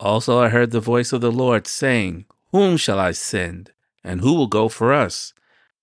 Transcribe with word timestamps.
Also, 0.00 0.40
I 0.40 0.48
heard 0.50 0.70
the 0.70 0.78
voice 0.78 1.12
of 1.12 1.20
the 1.20 1.32
Lord 1.32 1.66
saying, 1.66 2.26
Whom 2.52 2.76
shall 2.76 3.00
I 3.00 3.10
send? 3.10 3.72
And 4.04 4.20
who 4.20 4.34
will 4.34 4.46
go 4.46 4.68
for 4.68 4.92
us? 4.92 5.34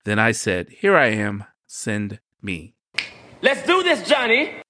Then 0.06 0.20
I 0.20 0.32
said, 0.32 0.70
Here 0.70 0.96
I 0.96 1.08
am, 1.08 1.44
send 1.68 2.22
me. 2.42 2.76
Let's 3.42 3.68
do 3.68 3.84
this, 3.84 4.08
Johnny. 4.08 4.62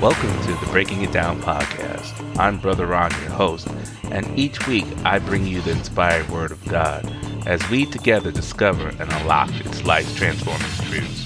Welcome 0.00 0.40
to 0.44 0.54
the 0.54 0.68
Breaking 0.70 1.02
It 1.02 1.10
Down 1.10 1.42
podcast. 1.42 2.38
I'm 2.38 2.60
Brother 2.60 2.86
Ron, 2.86 3.10
your 3.22 3.30
host, 3.30 3.66
and 4.04 4.38
each 4.38 4.64
week 4.68 4.86
I 5.04 5.18
bring 5.18 5.48
you 5.48 5.60
the 5.62 5.72
inspired 5.72 6.30
Word 6.30 6.52
of 6.52 6.64
God 6.66 7.12
as 7.44 7.68
we 7.70 7.86
together 7.86 8.30
discover 8.30 8.86
and 8.86 9.12
unlock 9.12 9.50
its 9.66 9.82
life 9.84 10.16
transforming 10.16 10.60
truths. 10.84 11.24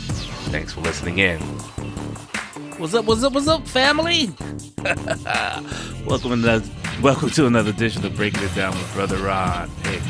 Thanks 0.48 0.72
for 0.72 0.80
listening 0.80 1.18
in. 1.18 1.40
What's 2.80 2.94
up, 2.94 3.04
what's 3.04 3.22
up, 3.22 3.34
what's 3.34 3.46
up, 3.46 3.68
family? 3.68 4.30
welcome, 6.06 6.32
another, 6.32 6.66
welcome 7.02 7.28
to 7.28 7.46
another 7.46 7.68
edition 7.68 8.02
of 8.06 8.16
Breaking 8.16 8.42
It 8.42 8.54
Down 8.54 8.72
with 8.72 8.90
Brother 8.94 9.18
Ron. 9.18 9.68
Hey, 9.82 10.00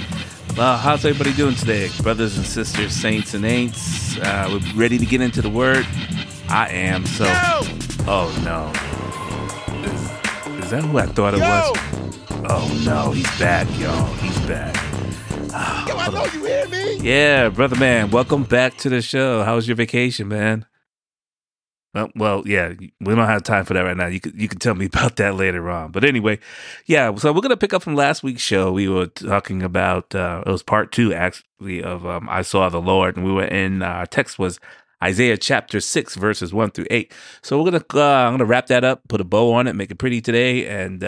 well, 0.57 0.79
how's 0.79 1.05
everybody 1.05 1.35
doing 1.35 1.57
today? 1.57 1.91
Brothers 2.01 2.37
and 2.37 2.47
sisters, 2.47 2.93
saints 2.93 3.35
and 3.35 3.45
ain'ts, 3.45 4.19
uh, 4.19 4.49
we're 4.49 4.81
ready 4.81 4.99
to 4.99 5.05
get 5.05 5.21
into 5.21 5.43
the 5.43 5.51
Word? 5.51 5.85
I 6.49 6.69
am, 6.69 7.07
so. 7.07 7.25
Oh 8.07 8.31
no. 8.45 8.71
Is, 9.85 10.65
is 10.65 10.71
that 10.71 10.85
who 10.85 10.97
I 10.97 11.07
thought 11.07 11.35
it 11.35 11.41
was? 11.41 11.77
Oh 12.49 12.83
no, 12.87 13.11
he's 13.11 13.37
back, 13.37 13.67
y'all. 13.81 14.15
He's 14.15 14.39
back. 14.47 14.77
Oh, 15.53 15.85
Yo, 15.89 15.97
I 15.97 16.09
know 16.13 16.25
you 16.27 16.45
hear 16.45 16.69
me. 16.69 16.99
yeah, 16.99 17.49
brother 17.49 17.75
man, 17.75 18.13
welcome 18.13 18.45
back 18.45 18.77
to 18.77 18.89
the 18.89 19.03
show. 19.03 19.43
How 19.43 19.57
was 19.57 19.67
your 19.67 19.75
vacation, 19.75 20.29
man? 20.29 20.67
Well, 21.93 22.09
well, 22.15 22.43
yeah, 22.47 22.73
we 22.79 23.15
don't 23.15 23.27
have 23.27 23.43
time 23.43 23.65
for 23.65 23.75
that 23.75 23.83
right 23.83 23.97
now. 23.97 24.07
You 24.07 24.21
could 24.21 24.41
you 24.41 24.47
could 24.47 24.61
tell 24.61 24.75
me 24.75 24.87
about 24.93 25.17
that 25.17 25.35
later 25.35 25.69
on. 25.69 25.91
But 25.91 26.05
anyway, 26.05 26.39
yeah. 26.87 27.15
So 27.17 27.33
we're 27.33 27.41
gonna 27.41 27.57
pick 27.57 27.75
up 27.75 27.83
from 27.83 27.97
last 27.97 28.23
week's 28.23 28.43
show. 28.43 28.71
We 28.71 28.89
were 28.89 29.07
talking 29.07 29.63
about 29.63 30.15
uh, 30.15 30.45
it 30.47 30.51
was 30.51 30.63
part 30.63 30.93
two 30.93 31.13
actually 31.13 31.83
of 31.83 32.07
um, 32.07 32.29
I 32.29 32.43
saw 32.43 32.69
the 32.69 32.81
Lord, 32.81 33.17
and 33.17 33.25
we 33.27 33.33
were 33.33 33.45
in 33.45 33.83
uh, 33.83 33.87
our 33.87 34.07
text 34.07 34.39
was 34.39 34.61
Isaiah 35.03 35.37
chapter 35.37 35.81
six 35.81 36.15
verses 36.15 36.55
one 36.55 36.71
through 36.71 36.87
eight. 36.91 37.13
So 37.43 37.59
we're 37.61 37.73
gonna 37.73 37.85
uh, 37.95 38.27
I'm 38.27 38.35
gonna 38.35 38.45
wrap 38.45 38.69
that 38.69 38.85
up, 38.85 39.03
put 39.09 39.21
a 39.21 39.25
bow 39.25 39.53
on 39.53 39.67
it, 39.67 39.75
make 39.75 39.91
it 39.91 39.99
pretty 39.99 40.21
today, 40.21 40.67
and. 40.67 41.03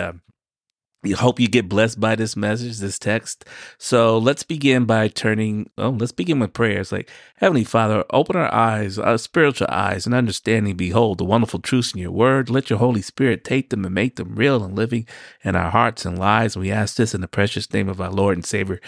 We 1.03 1.11
hope 1.11 1.41
you 1.41 1.49
get 1.49 1.69
blessed 1.69 1.99
by 1.99 2.15
this 2.15 2.37
message, 2.37 2.79
this 2.79 2.99
text. 2.99 3.45
So 3.77 4.19
let's 4.19 4.45
begin 4.45 4.85
by 4.85 5.09
turning, 5.09 5.69
oh, 5.77 5.91
let's 5.91 6.13
begin 6.13 6.39
with 6.39 6.53
prayers. 6.53 6.93
Like, 6.93 7.11
Heavenly 7.37 7.65
Father, 7.65 8.05
open 8.11 8.37
our 8.37 8.53
eyes, 8.55 9.01
our 9.01 9.19
spiritual 9.19 9.67
eyes, 9.69 10.07
and 10.07 10.15
understanding. 10.15 10.77
Behold 10.77 11.19
the 11.19 11.25
wonderful 11.25 11.59
truths 11.59 11.93
in 11.93 12.01
your 12.01 12.13
word. 12.13 12.49
Let 12.49 12.71
your 12.71 12.79
Holy 12.79 13.03
Spirit 13.03 13.43
take 13.43 13.71
them 13.71 13.85
and 13.85 13.95
make 13.95 14.15
them 14.15 14.37
real 14.37 14.63
and 14.63 14.77
living 14.77 15.07
in 15.43 15.57
our 15.57 15.71
hearts 15.71 16.05
and 16.05 16.17
lives. 16.17 16.57
We 16.57 16.71
ask 16.71 16.95
this 16.95 17.15
in 17.15 17.21
the 17.21 17.29
precious 17.29 17.73
name 17.73 17.89
of 17.89 18.01
our 18.01 18.13
Lord 18.13 18.37
and 18.37 18.47
Savior, 18.47 18.81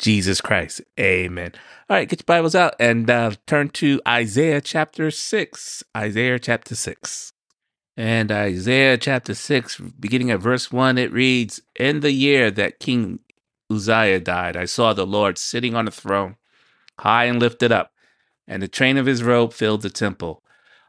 Jesus 0.00 0.40
Christ. 0.40 0.80
Amen. 0.98 1.52
All 1.88 1.96
right, 1.96 2.08
get 2.08 2.20
your 2.20 2.24
Bibles 2.26 2.56
out 2.56 2.74
and 2.80 3.08
uh, 3.08 3.30
turn 3.46 3.68
to 3.70 4.00
Isaiah 4.08 4.60
chapter 4.60 5.12
6. 5.12 5.84
Isaiah 5.96 6.40
chapter 6.40 6.74
6. 6.74 7.33
And 7.96 8.32
Isaiah 8.32 8.98
chapter 8.98 9.34
6, 9.34 9.78
beginning 10.00 10.32
at 10.32 10.40
verse 10.40 10.72
1, 10.72 10.98
it 10.98 11.12
reads 11.12 11.60
In 11.76 12.00
the 12.00 12.10
year 12.10 12.50
that 12.50 12.80
King 12.80 13.20
Uzziah 13.70 14.18
died, 14.18 14.56
I 14.56 14.64
saw 14.64 14.92
the 14.92 15.06
Lord 15.06 15.38
sitting 15.38 15.76
on 15.76 15.86
a 15.86 15.92
throne, 15.92 16.36
high 16.98 17.26
and 17.26 17.38
lifted 17.38 17.70
up, 17.70 17.92
and 18.48 18.60
the 18.62 18.68
train 18.68 18.96
of 18.96 19.06
his 19.06 19.22
robe 19.22 19.52
filled 19.52 19.82
the 19.82 19.90
temple. 19.90 20.42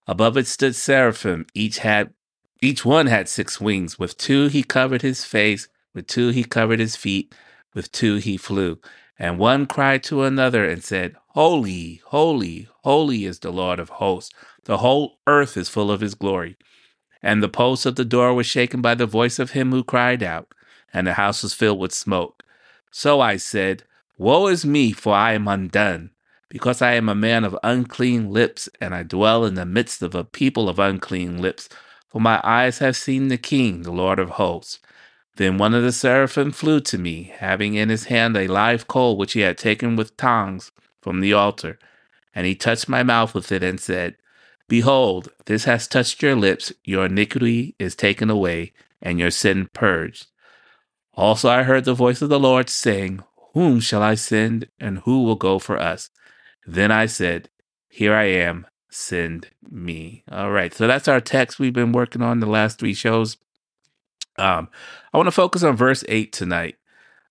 Above 0.08 0.36
it 0.36 0.48
stood 0.48 0.76
seraphim, 0.76 1.46
each 1.54 1.80
had 1.80 2.14
each 2.62 2.84
one 2.84 3.06
had 3.06 3.30
six 3.30 3.62
wings. 3.62 4.00
With 4.00 4.18
two 4.18 4.48
he 4.48 4.64
covered 4.64 5.04
his 5.04 5.24
face, 5.24 5.68
with 5.94 6.08
two 6.08 6.30
he 6.30 6.44
covered 6.44 6.80
his 6.80 6.96
feet, 6.96 7.36
with 7.76 7.92
two 7.92 8.16
he 8.16 8.38
flew. 8.38 8.80
And 9.20 9.38
one 9.38 9.68
cried 9.68 10.04
to 10.06 10.24
another 10.24 10.66
and 10.68 10.84
said, 10.84 11.16
Holy, 11.30 12.02
holy, 12.06 12.68
holy 12.84 13.26
is 13.26 13.40
the 13.40 13.52
Lord 13.52 13.80
of 13.80 13.90
hosts. 13.90 14.34
The 14.64 14.78
whole 14.78 15.20
earth 15.28 15.56
is 15.56 15.70
full 15.70 15.92
of 15.92 16.02
his 16.02 16.16
glory. 16.16 16.58
And 17.26 17.42
the 17.42 17.50
posts 17.50 17.88
of 17.88 17.96
the 17.96 18.06
door 18.06 18.36
were 18.36 18.44
shaken 18.44 18.84
by 18.84 18.94
the 18.94 19.08
voice 19.08 19.40
of 19.40 19.52
him 19.52 19.72
who 19.72 19.84
cried 19.84 20.22
out, 20.22 20.54
and 20.94 21.08
the 21.08 21.14
house 21.14 21.42
was 21.42 21.56
filled 21.56 21.80
with 21.80 21.92
smoke. 21.92 22.44
So 22.92 23.20
I 23.20 23.38
said, 23.38 23.82
Woe 24.20 24.46
is 24.46 24.64
me, 24.64 24.92
for 24.92 25.16
I 25.16 25.34
am 25.34 25.48
undone, 25.48 26.12
because 26.50 26.84
I 26.84 26.94
am 26.94 27.10
a 27.10 27.16
man 27.16 27.44
of 27.44 27.58
unclean 27.64 28.30
lips, 28.30 28.70
and 28.80 28.94
I 28.94 29.02
dwell 29.02 29.44
in 29.44 29.56
the 29.56 29.66
midst 29.66 30.04
of 30.04 30.14
a 30.14 30.24
people 30.24 30.70
of 30.70 30.78
unclean 30.78 31.42
lips. 31.42 31.68
For 32.10 32.22
my 32.22 32.40
eyes 32.44 32.78
have 32.78 32.96
seen 32.96 33.30
the 33.30 33.40
King, 33.40 33.82
the 33.82 33.92
Lord 33.92 34.20
of 34.20 34.30
hosts. 34.30 34.78
Then 35.38 35.58
one 35.58 35.74
of 35.74 35.82
the 35.82 35.92
seraphim 35.92 36.52
flew 36.52 36.80
to 36.82 37.00
me, 37.00 37.34
having 37.40 37.74
in 37.74 37.90
his 37.90 38.06
hand 38.06 38.38
a 38.38 38.48
live 38.48 38.88
coal 38.88 39.18
which 39.18 39.34
he 39.34 39.40
had 39.40 39.58
taken 39.58 39.96
with 39.96 40.16
tongs 40.16 40.72
from 41.02 41.22
the 41.22 41.34
altar. 41.34 41.80
And 42.36 42.46
he 42.46 42.54
touched 42.54 42.88
my 42.88 43.02
mouth 43.02 43.34
with 43.34 43.52
it 43.52 43.64
and 43.64 43.80
said, 43.80 44.16
Behold, 44.68 45.30
this 45.46 45.66
has 45.66 45.88
touched 45.88 46.24
your 46.24 46.36
lips, 46.36 46.74
your 46.84 47.06
iniquity 47.06 47.76
is 47.78 47.96
taken 47.96 48.30
away, 48.30 48.74
and 49.02 49.20
your 49.20 49.32
sin 49.32 49.70
purged. 49.74 50.28
Also 51.14 51.50
I 51.50 51.64
heard 51.64 51.86
the 51.86 51.94
voice 51.94 52.22
of 52.22 52.30
the 52.30 52.40
Lord 52.40 52.70
saying, 52.70 53.24
Whom 53.54 53.80
shall 53.80 54.02
I 54.02 54.16
send, 54.16 54.68
and 54.80 55.00
who 55.00 55.24
will 55.24 55.36
go 55.36 55.60
for 55.60 55.80
us? 55.80 56.10
Then 56.66 56.92
I 56.92 57.06
said, 57.06 57.50
Here 57.88 58.16
I 58.16 58.26
am, 58.26 58.66
send 58.90 59.50
me. 59.70 60.24
All 60.32 60.52
right, 60.52 60.74
so 60.74 60.88
that's 60.88 61.08
our 61.08 61.22
text 61.22 61.60
we've 61.60 61.72
been 61.72 61.92
working 61.92 62.22
on 62.22 62.40
the 62.40 62.48
last 62.48 62.80
three 62.80 62.96
shows. 62.96 63.38
Um, 64.38 64.68
I 65.14 65.18
want 65.18 65.28
to 65.28 65.32
focus 65.32 65.64
on 65.64 65.78
verse 65.78 66.04
8 66.10 66.34
tonight. 66.34 66.76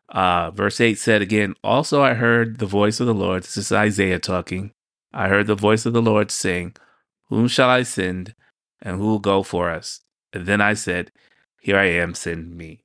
Uh, 0.09 0.51
verse 0.53 0.81
8 0.81 0.97
said 0.99 1.21
again, 1.21 1.55
Also 1.65 2.03
I 2.03 2.15
heard 2.15 2.59
the 2.59 2.66
voice 2.66 3.01
of 3.01 3.06
the 3.06 3.15
Lord. 3.15 3.43
This 3.43 3.56
is 3.56 3.72
Isaiah 3.72 4.21
talking. 4.21 4.72
I 5.12 5.28
heard 5.28 5.47
the 5.47 5.55
voice 5.55 5.84
of 5.84 5.93
the 5.93 6.03
Lord 6.03 6.31
saying, 6.31 6.77
whom 7.28 7.48
shall 7.48 7.70
I 7.70 7.82
send, 7.82 8.34
and 8.82 8.98
who 8.98 9.06
will 9.06 9.18
go 9.18 9.42
for 9.42 9.70
us? 9.70 10.00
And 10.32 10.46
then 10.46 10.60
I 10.60 10.74
said, 10.74 11.12
Here 11.60 11.78
I 11.78 11.86
am, 11.86 12.14
send 12.14 12.56
me. 12.56 12.80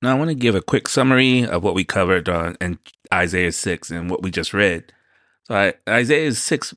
Now, 0.00 0.16
I 0.16 0.18
want 0.18 0.30
to 0.30 0.34
give 0.34 0.54
a 0.54 0.62
quick 0.62 0.88
summary 0.88 1.46
of 1.46 1.62
what 1.62 1.74
we 1.74 1.84
covered 1.84 2.28
in 2.60 2.78
Isaiah 3.14 3.52
6 3.52 3.90
and 3.90 4.10
what 4.10 4.22
we 4.22 4.30
just 4.30 4.52
read. 4.52 4.92
So, 5.44 5.54
I, 5.54 5.74
Isaiah 5.88 6.32
6 6.32 6.74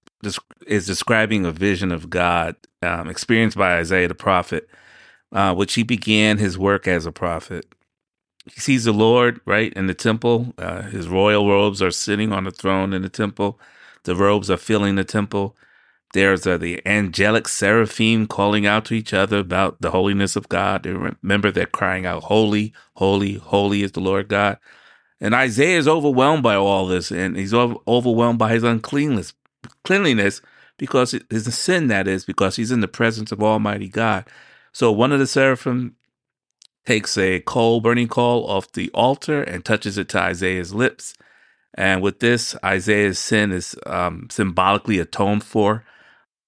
is 0.68 0.86
describing 0.86 1.46
a 1.46 1.52
vision 1.52 1.92
of 1.92 2.10
God 2.10 2.56
um, 2.82 3.10
experienced 3.10 3.58
by 3.58 3.78
Isaiah 3.78 4.08
the 4.08 4.16
prophet, 4.16 4.70
uh, 5.32 5.56
which 5.56 5.74
he 5.74 5.84
began 5.84 6.38
his 6.38 6.58
work 6.58 6.88
as 6.88 7.06
a 7.06 7.12
prophet. 7.12 7.66
He 8.54 8.60
sees 8.60 8.84
the 8.84 8.94
Lord, 8.94 9.42
right, 9.46 9.74
in 9.74 9.88
the 9.88 9.96
temple. 9.96 10.54
Uh, 10.58 10.84
his 10.84 11.08
royal 11.08 11.50
robes 11.50 11.82
are 11.82 11.92
sitting 11.92 12.32
on 12.32 12.44
the 12.44 12.52
throne 12.52 12.94
in 12.94 13.02
the 13.02 13.10
temple, 13.10 13.60
the 14.04 14.16
robes 14.16 14.52
are 14.52 14.58
filling 14.58 14.96
the 14.96 15.04
temple. 15.04 15.56
There's 16.16 16.48
uh, 16.48 16.56
the 16.58 16.82
angelic 16.88 17.46
seraphim 17.46 18.26
calling 18.26 18.66
out 18.66 18.86
to 18.86 18.94
each 18.94 19.14
other 19.14 19.40
about 19.40 19.82
the 19.82 19.92
holiness 19.92 20.38
of 20.38 20.48
God. 20.48 20.86
remember, 20.86 21.52
they're 21.52 21.66
crying 21.66 22.06
out, 22.06 22.24
Holy, 22.24 22.72
holy, 22.94 23.34
holy 23.34 23.84
is 23.84 23.92
the 23.92 24.00
Lord 24.00 24.30
God. 24.30 24.58
And 25.20 25.36
Isaiah 25.36 25.78
is 25.78 25.90
overwhelmed 25.90 26.42
by 26.42 26.56
all 26.56 26.88
this, 26.88 27.12
and 27.12 27.36
he's 27.36 27.54
overwhelmed 27.54 28.40
by 28.40 28.54
his 28.54 28.64
uncleanness, 28.64 29.34
cleanliness, 29.84 30.42
because 30.78 31.20
his 31.30 31.54
sin, 31.54 31.88
that 31.88 32.08
is, 32.08 32.24
because 32.24 32.56
he's 32.56 32.72
in 32.72 32.80
the 32.80 32.88
presence 32.88 33.34
of 33.34 33.44
Almighty 33.44 33.90
God. 33.90 34.24
So 34.72 34.94
one 34.94 35.12
of 35.12 35.20
the 35.20 35.28
seraphim 35.28 35.98
takes 36.86 37.18
a 37.18 37.42
coal, 37.42 37.82
burning 37.82 38.08
coal 38.08 38.50
off 38.50 38.72
the 38.72 38.90
altar 38.94 39.44
and 39.44 39.66
touches 39.66 39.98
it 39.98 40.08
to 40.10 40.20
Isaiah's 40.20 40.74
lips. 40.74 41.14
And 41.74 42.02
with 42.02 42.22
this, 42.22 42.56
Isaiah's 42.64 43.20
sin 43.20 43.52
is 43.52 43.76
um, 43.86 44.30
symbolically 44.32 45.00
atoned 45.00 45.44
for. 45.44 45.84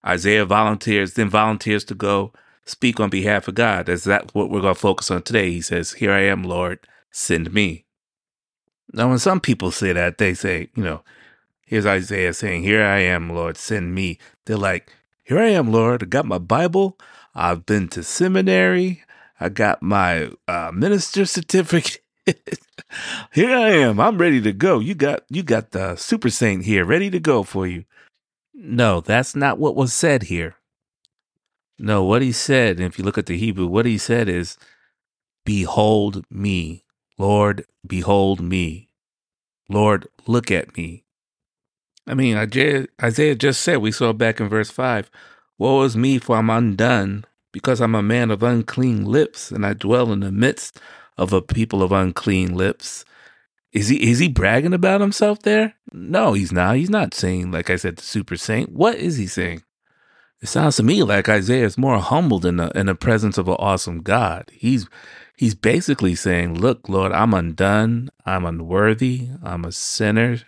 Isaiah 0.08 0.46
volunteers, 0.46 1.14
then 1.14 1.30
volunteers 1.30 1.84
to 1.86 1.96
go 1.96 2.32
speak 2.66 3.00
on 3.00 3.10
behalf 3.10 3.48
of 3.48 3.56
God. 3.56 3.90
Is 3.90 4.06
that 4.06 4.34
what 4.34 4.50
we're 4.50 4.62
going 4.62 4.76
to 4.76 4.80
focus 4.80 5.12
on 5.12 5.22
today? 5.22 5.52
He 5.52 5.62
says, 5.62 5.94
Here 5.94 6.14
I 6.14 6.22
am, 6.22 6.44
Lord, 6.44 6.80
send 7.12 7.54
me. 7.54 7.86
Now, 8.94 9.10
when 9.10 9.20
some 9.20 9.42
people 9.42 9.72
say 9.72 9.92
that, 9.92 10.18
they 10.18 10.34
say, 10.34 10.70
you 10.76 10.84
know, 10.84 11.04
here's 11.66 11.86
Isaiah 11.86 12.34
saying, 12.34 12.64
Here 12.64 12.84
I 12.84 13.00
am, 13.00 13.30
Lord, 13.30 13.58
send 13.58 13.94
me. 13.94 14.18
They're 14.46 14.58
like, 14.58 14.94
Here 15.26 15.40
I 15.40 15.50
am, 15.50 15.72
Lord, 15.72 16.04
I 16.04 16.06
got 16.06 16.26
my 16.26 16.38
Bible. 16.38 16.98
I've 17.36 17.66
been 17.66 17.88
to 17.90 18.02
seminary. 18.02 19.04
I 19.40 19.50
got 19.50 19.84
my 19.84 20.32
uh, 20.48 20.72
minister 20.74 21.26
certificate. 21.26 22.02
here 23.32 23.56
I 23.56 23.70
am. 23.70 24.00
I'm 24.00 24.18
ready 24.18 24.42
to 24.42 24.52
go. 24.52 24.80
You 24.80 24.96
got 24.96 25.24
you 25.30 25.44
got 25.44 25.72
the 25.72 25.96
super 25.96 26.30
saint 26.30 26.66
here, 26.66 26.84
ready 26.84 27.10
to 27.12 27.20
go 27.20 27.44
for 27.44 27.68
you. 27.68 27.86
No, 28.60 29.02
that's 29.02 29.36
not 29.36 29.60
what 29.60 29.76
was 29.76 29.94
said 29.94 30.24
here. 30.24 30.56
No, 31.78 32.04
what 32.04 32.24
he 32.24 32.32
said, 32.32 32.80
if 32.80 32.98
you 32.98 33.06
look 33.06 33.20
at 33.20 33.28
the 33.28 33.38
Hebrew, 33.38 33.68
what 33.68 33.86
he 33.86 34.00
said 34.00 34.28
is, 34.28 34.58
Behold 35.46 36.26
me, 36.32 36.84
Lord, 37.20 37.66
behold 37.86 38.42
me. 38.42 38.90
Lord, 39.70 40.08
look 40.26 40.50
at 40.50 40.76
me. 40.76 41.04
I 42.08 42.16
mean, 42.16 42.36
Isaiah, 42.36 43.36
just 43.36 43.62
said, 43.62 43.78
we 43.78 43.92
saw 43.92 44.12
back 44.12 44.40
in 44.40 44.50
verse 44.50 44.72
5, 44.72 45.12
Woe 45.60 45.84
is 45.84 45.96
me, 45.96 46.18
for 46.18 46.38
I'm 46.38 46.50
undone, 46.50 47.26
because 47.54 47.80
I'm 47.80 47.94
a 47.96 48.02
man 48.02 48.32
of 48.32 48.42
unclean 48.42 49.06
lips 49.06 49.52
and 49.52 49.66
I 49.66 49.74
dwell 49.74 50.12
in 50.12 50.22
the 50.22 50.32
midst 50.32 50.80
of 51.16 51.32
a 51.32 51.44
people 51.44 51.84
of 51.84 51.92
unclean 51.92 52.56
lips. 52.56 53.06
Is 53.78 53.90
he 53.90 54.10
is 54.10 54.18
he 54.18 54.28
bragging 54.28 54.74
about 54.74 55.02
himself 55.02 55.44
there? 55.44 55.76
No, 55.94 56.34
he's 56.34 56.52
not. 56.52 56.78
He's 56.78 56.90
not 56.90 57.14
saying, 57.14 57.52
like 57.52 57.70
I 57.70 57.76
said, 57.76 57.98
the 57.98 58.02
super 58.02 58.36
saint. 58.36 58.72
What 58.72 58.96
is 58.96 59.18
he 59.18 59.28
saying? 59.28 59.62
It 60.42 60.48
sounds 60.48 60.78
to 60.78 60.84
me 60.84 61.04
like 61.04 61.30
Isaiah 61.30 61.66
is 61.66 61.78
more 61.78 62.00
humbled 62.00 62.44
in 62.44 62.58
the 62.58 62.72
in 62.76 62.88
the 62.88 62.96
presence 62.96 63.38
of 63.38 63.48
an 63.48 63.56
awesome 63.60 64.02
God. 64.02 64.50
He's 64.52 64.90
he's 65.38 65.54
basically 65.54 66.16
saying, 66.16 66.56
Look, 66.56 66.90
Lord, 66.90 67.12
I'm 67.12 67.36
undone, 67.36 68.10
I'm 68.26 68.46
unworthy, 68.46 69.30
I'm 69.44 69.64
a 69.64 69.72
sinner, 69.72 70.40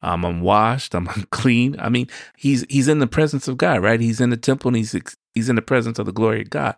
I'm 0.00 0.24
unwashed, 0.24 0.94
I'm 0.94 1.08
unclean. 1.16 1.74
I 1.80 1.88
mean, 1.88 2.06
he's 2.36 2.64
he's 2.68 2.86
in 2.86 3.00
the 3.00 3.08
presence 3.08 3.48
of 3.48 3.56
God, 3.56 3.82
right? 3.82 4.00
He's 4.00 4.20
in 4.20 4.30
the 4.30 4.36
temple 4.36 4.68
and 4.68 4.76
he's 4.76 4.94
he's 5.34 5.48
in 5.48 5.56
the 5.56 5.62
presence 5.62 5.98
of 5.98 6.06
the 6.06 6.12
glory 6.12 6.42
of 6.42 6.50
God. 6.50 6.76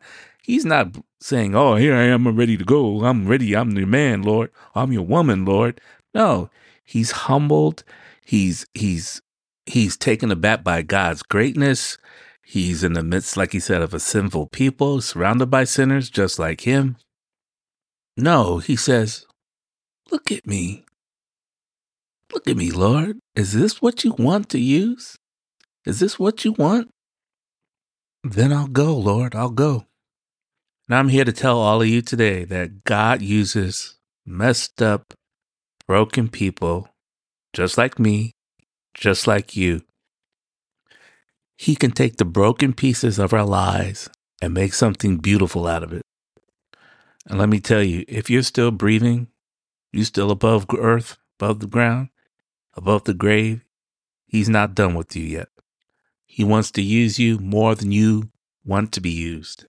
He's 0.51 0.65
not 0.65 0.97
saying, 1.21 1.55
"Oh, 1.55 1.77
here 1.77 1.95
I 1.95 2.07
am, 2.07 2.27
I'm 2.27 2.37
ready 2.37 2.57
to 2.57 2.65
go. 2.65 3.05
I'm 3.05 3.29
ready. 3.29 3.55
I'm 3.55 3.71
your 3.79 3.87
man, 3.87 4.23
Lord. 4.23 4.51
I'm 4.75 4.91
your 4.91 5.07
woman, 5.07 5.45
Lord." 5.45 5.81
No, 6.13 6.51
he's 6.83 7.13
humbled. 7.13 7.85
He's 8.27 8.67
he's 8.75 9.23
he's 9.65 9.97
taken 9.97 10.33
aback 10.33 10.65
by 10.65 10.83
God's 10.83 11.23
greatness. 11.23 11.99
He's 12.43 12.83
in 12.83 12.95
the 12.95 13.05
midst, 13.05 13.37
like 13.37 13.53
he 13.53 13.61
said, 13.61 13.81
of 13.81 13.95
a 13.95 14.01
sinful 14.01 14.49
people, 14.49 15.01
surrounded 15.01 15.51
by 15.51 15.63
sinners 15.63 16.11
just 16.11 16.37
like 16.41 16.63
him. 16.63 16.97
No, 18.17 18.59
he 18.59 18.75
says, 18.75 19.27
"Look 20.11 20.33
at 20.33 20.49
me. 20.49 20.85
Look 22.33 22.49
at 22.49 22.57
me, 22.57 22.73
Lord. 22.73 23.21
Is 23.37 23.53
this 23.53 23.81
what 23.81 24.03
you 24.03 24.15
want 24.19 24.49
to 24.49 24.59
use? 24.59 25.17
Is 25.87 26.01
this 26.01 26.19
what 26.19 26.45
you 26.45 26.51
want? 26.55 26.91
Then 28.25 28.53
I'll 28.53 28.67
go, 28.67 28.97
Lord. 28.97 29.37
I'll 29.37 29.51
go. 29.51 29.87
And 30.91 30.99
I'm 30.99 31.09
here 31.09 31.25
to 31.25 31.33
tell 31.33 31.61
all 31.61 31.83
of 31.83 31.87
you 31.87 32.03
today 32.03 32.43
that 32.47 32.83
God 32.83 33.23
uses 33.23 33.95
messed 34.27 34.83
up, 34.83 35.15
broken 35.87 36.29
people 36.29 36.89
just 37.53 37.79
like 37.79 38.01
me, 38.01 38.33
just 38.93 39.29
like 39.29 39.57
you. 39.57 39.83
He 41.57 41.77
can 41.77 41.93
take 41.93 42.17
the 42.17 42.25
broken 42.25 42.73
pieces 42.73 43.21
of 43.21 43.33
our 43.33 43.45
lives 43.45 44.11
and 44.43 44.53
make 44.53 44.75
something 44.75 45.19
beautiful 45.19 45.69
out 45.69 45.85
of 45.85 45.93
it. 45.93 46.03
And 47.25 47.39
let 47.39 47.49
me 47.49 47.61
tell 47.61 47.85
you, 47.85 48.05
if 48.09 48.29
you're 48.29 48.43
still 48.43 48.73
breathing, 48.73 49.29
you're 49.93 50.05
still 50.05 50.33
above 50.33 50.67
earth, 50.77 51.19
above 51.39 51.61
the 51.61 51.69
ground, 51.69 52.09
above 52.75 53.05
the 53.05 53.15
grave, 53.15 53.65
He's 54.27 54.49
not 54.49 54.75
done 54.75 54.95
with 54.95 55.15
you 55.15 55.23
yet. 55.23 55.51
He 56.27 56.43
wants 56.43 56.73
to 56.73 56.83
use 56.83 57.21
you 57.21 57.39
more 57.39 57.77
than 57.77 57.93
you 57.93 58.33
want 58.65 58.91
to 58.95 59.01
be 59.01 59.11
used 59.11 59.67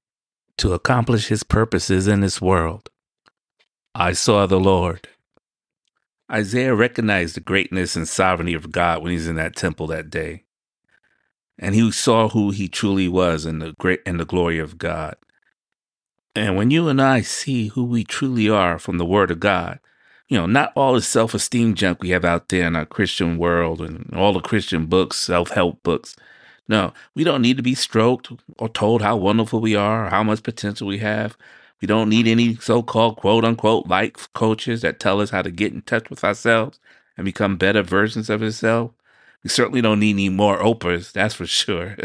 to 0.62 0.74
accomplish 0.74 1.28
His 1.28 1.42
purposes 1.42 2.08
in 2.08 2.22
this 2.22 2.40
world. 2.40 2.92
I 3.96 4.14
saw 4.14 4.46
the 4.46 4.60
Lord. 4.60 5.08
Isaiah 6.32 6.76
recognized 6.76 7.36
the 7.36 7.42
greatness 7.42 7.96
and 7.96 8.08
sovereignty 8.08 8.54
of 8.54 8.72
God 8.72 9.02
when 9.02 9.12
he's 9.12 9.28
in 9.28 9.36
that 9.38 9.56
temple 9.56 9.88
that 9.88 10.12
day. 10.12 10.44
And 11.58 11.74
he 11.74 11.92
saw 11.92 12.30
who 12.30 12.52
he 12.52 12.68
truly 12.68 13.08
was 13.08 13.44
in 13.44 13.58
the 13.58 13.74
great 13.80 14.02
and 14.06 14.20
the 14.20 14.26
glory 14.26 14.60
of 14.60 14.78
God. 14.78 15.16
And 16.36 16.56
when 16.56 16.70
you 16.70 16.88
and 16.90 17.02
I 17.02 17.22
see 17.22 17.70
who 17.70 17.84
we 17.84 18.04
truly 18.04 18.48
are 18.48 18.78
from 18.78 19.00
the 19.00 19.06
Word 19.06 19.32
of 19.32 19.40
God, 19.40 19.80
you 20.30 20.38
know, 20.38 20.46
not 20.46 20.72
all 20.76 20.94
the 20.94 21.02
self 21.02 21.34
esteem 21.34 21.74
junk 21.74 22.04
we 22.04 22.12
have 22.12 22.24
out 22.24 22.50
there 22.50 22.68
in 22.68 22.76
our 22.76 22.86
Christian 22.86 23.40
world 23.40 23.82
and 23.82 24.14
all 24.16 24.32
the 24.32 24.40
Christian 24.40 24.86
books, 24.86 25.18
self 25.18 25.50
help 25.50 25.82
books. 25.82 26.16
No, 26.68 26.94
we 27.16 27.24
don't 27.24 27.42
need 27.42 27.58
to 27.58 27.64
be 27.64 27.76
stroked 27.76 28.32
or 28.58 28.70
told 28.70 29.02
how 29.02 29.18
wonderful 29.18 29.60
we 29.60 29.76
are, 29.76 30.06
or 30.06 30.10
how 30.10 30.24
much 30.24 30.44
potential 30.44 30.88
we 30.88 31.00
have. 31.00 31.38
We 31.82 31.88
don't 31.88 32.10
need 32.10 32.28
any 32.28 32.56
so 32.56 32.84
called 32.84 33.18
quote 33.18 33.44
unquote 33.44 33.88
life 33.88 34.30
coaches 34.34 34.82
that 34.82 35.00
tell 35.00 35.20
us 35.20 35.32
how 35.32 35.42
to 35.42 35.52
get 35.52 35.74
in 35.74 35.82
touch 35.82 36.10
with 36.10 36.24
ourselves 36.24 36.80
and 37.18 37.26
become 37.26 37.58
better 37.58 37.82
versions 37.82 38.30
of 38.30 38.42
ourselves. 38.42 38.94
We 39.44 39.50
certainly 39.50 39.82
don't 39.82 40.00
need 40.00 40.12
any 40.14 40.30
more 40.30 40.60
Oprahs, 40.60 41.12
that's 41.12 41.34
for 41.34 41.46
sure. 41.48 41.98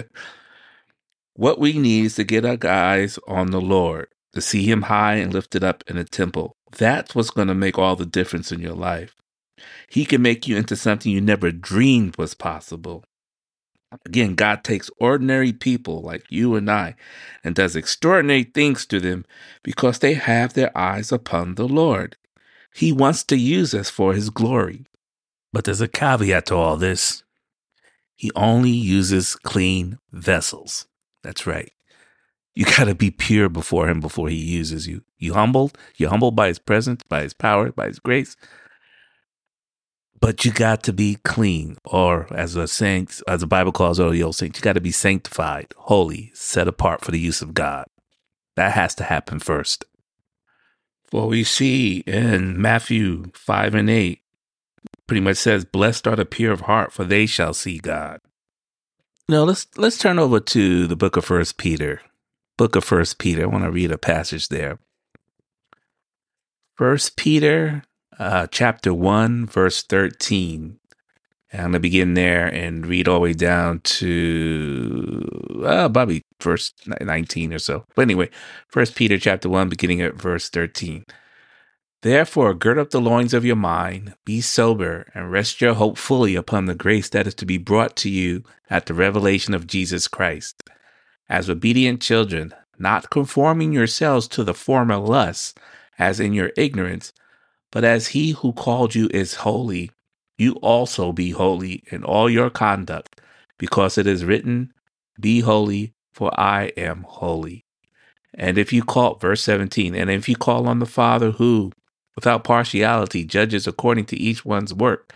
what 1.35 1.59
we 1.59 1.79
need 1.79 2.07
is 2.07 2.15
to 2.17 2.25
get 2.25 2.45
our 2.45 2.59
eyes 2.67 3.19
on 3.29 3.51
the 3.51 3.61
Lord, 3.61 4.09
to 4.35 4.41
see 4.41 4.69
Him 4.69 4.83
high 4.83 5.17
and 5.17 5.33
lifted 5.33 5.63
up 5.63 5.85
in 5.87 5.97
the 5.97 6.05
temple. 6.05 6.57
That's 6.73 7.15
what's 7.15 7.31
going 7.31 7.49
to 7.49 7.55
make 7.55 7.79
all 7.79 7.97
the 7.97 8.07
difference 8.07 8.51
in 8.51 8.61
your 8.61 8.75
life. 8.75 9.15
He 9.89 10.05
can 10.05 10.23
make 10.23 10.47
you 10.47 10.57
into 10.57 10.77
something 10.77 11.13
you 11.13 11.21
never 11.21 11.51
dreamed 11.51 12.17
was 12.17 12.35
possible. 12.35 13.05
Again, 14.05 14.35
God 14.35 14.63
takes 14.65 14.91
ordinary 14.99 15.53
people 15.53 16.03
like 16.03 16.25
you 16.29 16.55
and 16.55 16.71
I 16.71 16.95
and 17.43 17.55
does 17.55 17.77
extraordinary 17.77 18.45
things 18.45 18.87
to 18.87 19.01
them 19.01 19.25
because 19.63 19.99
they 19.99 20.15
have 20.15 20.53
their 20.53 20.77
eyes 20.77 21.13
upon 21.13 21.55
the 21.55 21.69
Lord. 21.69 22.17
He 22.75 22.93
wants 22.93 23.25
to 23.25 23.37
use 23.37 23.75
us 23.75 23.89
for 23.91 24.13
His 24.13 24.31
glory. 24.31 24.85
But 25.53 25.65
there's 25.65 25.81
a 25.81 25.89
caveat 25.89 26.47
to 26.47 26.57
all 26.57 26.77
this. 26.77 27.23
He 28.15 28.31
only 28.35 28.71
uses 28.71 29.37
clean 29.37 29.99
vessels. 30.13 30.87
That's 31.23 31.47
right. 31.47 31.73
You 32.55 32.65
got 32.77 32.85
to 32.85 32.95
be 32.95 33.11
pure 33.11 33.49
before 33.49 33.89
him 33.89 34.01
before 34.01 34.29
he 34.29 34.37
uses 34.37 34.89
you. 34.89 35.03
You 35.19 35.35
humbled, 35.35 35.79
you're 35.97 36.11
humbled 36.11 36.35
by 36.35 36.49
his 36.49 36.59
presence, 36.59 37.03
by 37.09 37.23
his 37.23 37.35
power, 37.35 37.71
by 37.71 37.87
his 37.87 37.99
grace. 37.99 38.37
But 40.21 40.45
you 40.45 40.53
got 40.53 40.83
to 40.85 40.93
be 40.93 41.17
clean, 41.25 41.77
or 41.85 42.27
as 42.33 42.57
a 42.57 42.67
saint, 42.67 43.21
as 43.29 43.41
the 43.41 43.47
Bible 43.47 43.73
calls 43.73 43.99
it, 43.99 44.11
the 44.11 44.23
old 44.23 44.37
saint, 44.37 44.57
you 44.57 44.63
got 44.63 44.73
to 44.73 44.81
be 44.81 44.91
sanctified, 44.91 45.75
holy, 45.77 46.31
set 46.35 46.69
apart 46.69 47.05
for 47.05 47.11
the 47.11 47.21
use 47.21 47.43
of 47.43 47.55
God. 47.55 47.87
That 48.57 48.73
has 48.73 48.95
to 48.97 49.05
happen 49.05 49.39
first. 49.39 49.85
For 51.05 51.29
we 51.29 51.45
see 51.45 51.99
in 52.07 52.61
Matthew 52.61 53.31
5 53.35 53.75
and 53.75 53.91
8, 53.91 54.21
pretty 55.07 55.21
much 55.21 55.37
says, 55.37 55.65
Blessed 55.65 56.07
are 56.09 56.17
the 56.17 56.25
pure 56.25 56.53
of 56.53 56.63
heart, 56.63 56.93
for 56.93 57.05
they 57.05 57.27
shall 57.27 57.53
see 57.53 57.79
God. 57.79 58.21
Now 59.29 59.43
let's 59.43 59.67
let's 59.77 59.99
turn 59.99 60.21
over 60.21 60.39
to 60.39 60.87
the 60.87 60.95
book 60.95 61.17
of 61.17 61.25
First 61.25 61.59
Peter. 61.59 62.01
Book 62.57 62.77
of 62.77 62.85
First 62.85 63.19
Peter. 63.19 63.43
I 63.43 63.47
want 63.47 63.65
to 63.65 63.73
read 63.73 63.91
a 63.91 63.99
passage 63.99 64.49
there. 64.49 64.79
First 66.77 67.17
Peter, 67.17 67.83
uh, 68.19 68.47
chapter 68.51 68.93
one, 68.93 69.47
verse 69.47 69.83
thirteen. 69.83 70.79
And 71.53 71.63
I'm 71.63 71.69
gonna 71.69 71.81
begin 71.81 72.15
there 72.15 72.47
and 72.47 72.87
read 72.87 73.09
all 73.09 73.17
the 73.17 73.21
way 73.21 73.33
down 73.33 73.81
to 73.81 75.63
uh, 75.65 75.89
probably 75.89 76.23
verse 76.41 76.73
19 77.01 77.53
or 77.55 77.59
so. 77.59 77.85
But 77.95 78.03
anyway, 78.03 78.31
First 78.69 78.95
Peter 78.95 79.19
chapter 79.19 79.49
one, 79.49 79.69
beginning 79.69 80.03
at 80.03 80.15
verse 80.15 80.49
13. 80.49 81.05
Therefore, 82.03 82.55
gird 82.55 82.79
up 82.79 82.91
the 82.91 83.01
loins 83.01 83.33
of 83.33 83.45
your 83.45 83.57
mind, 83.57 84.15
be 84.25 84.41
sober, 84.41 85.11
and 85.15 85.33
rest 85.33 85.61
your 85.61 85.75
hope 85.75 85.99
fully 85.99 86.37
upon 86.37 86.67
the 86.67 86.75
grace 86.75 87.09
that 87.09 87.27
is 87.27 87.35
to 87.37 87.47
be 87.47 87.59
brought 87.59 87.97
to 87.97 88.11
you 88.11 88.45
at 88.69 88.87
the 88.87 88.95
revelation 88.95 89.55
of 89.55 89.67
Jesus 89.67 90.07
Christ. 90.07 90.63
As 91.29 91.51
obedient 91.51 92.03
children, 92.03 92.55
not 92.79 93.11
conforming 93.11 93.73
yourselves 93.73 94.29
to 94.29 94.45
the 94.45 94.55
former 94.55 94.99
lusts, 94.99 95.55
as 95.99 96.21
in 96.21 96.33
your 96.33 96.53
ignorance, 96.57 97.13
but 97.71 97.85
as 97.85 98.09
he 98.09 98.33
who 98.33 98.53
called 98.53 98.95
you 98.95 99.09
is 99.13 99.35
holy, 99.35 99.91
you 100.39 100.53
also 100.57 101.13
be 101.13 101.31
holy 101.31 101.83
in 101.91 102.05
all 102.05 102.29
your 102.29 102.51
conduct, 102.51 103.21
because 103.59 103.99
it 103.99 104.07
is 104.07 104.25
written, 104.25 104.73
Be 105.21 105.41
holy, 105.41 105.95
for 106.13 106.39
I 106.39 106.73
am 106.77 107.05
holy. 107.09 107.65
And 108.35 108.59
if 108.59 108.73
you 108.73 108.83
call, 108.83 109.15
verse 109.17 109.43
17, 109.43 109.95
and 109.95 110.11
if 110.11 110.29
you 110.29 110.37
call 110.37 110.69
on 110.69 110.79
the 110.79 110.87
Father 110.87 111.33
who, 111.33 111.73
without 112.17 112.45
partiality, 112.45 113.25
judges 113.25 113.67
according 113.67 114.07
to 114.07 114.17
each 114.17 114.45
one's 114.45 114.75
work. 114.75 115.13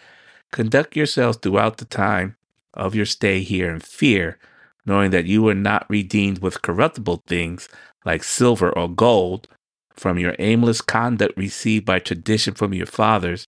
Conduct 0.53 0.95
yourselves 0.95 1.39
throughout 1.39 1.79
the 1.79 1.85
time 1.85 2.37
of 2.75 2.95
your 2.95 3.07
stay 3.07 3.41
here 3.41 3.71
in 3.73 3.81
fear, 3.81 4.39
knowing 4.87 5.11
that 5.11 5.27
you 5.27 5.43
were 5.43 5.55
not 5.55 5.89
redeemed 5.89 6.39
with 6.39 6.63
corruptible 6.63 7.23
things 7.27 7.69
like 8.05 8.23
silver 8.23 8.71
or 8.77 8.89
gold 8.89 9.49
from 10.01 10.19
your 10.19 10.35
aimless 10.39 10.81
conduct 10.81 11.37
received 11.37 11.85
by 11.85 11.99
tradition 11.99 12.55
from 12.55 12.75
your 12.75 12.87
fathers, 12.87 13.47